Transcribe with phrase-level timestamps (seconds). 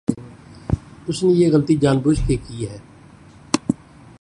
[1.07, 2.77] اس نے یہ غلطی جان بوجھ کے کی ہے۔